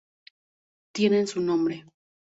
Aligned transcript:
Tienen 0.95 1.27
su 1.27 1.41
nombre. 1.41 1.85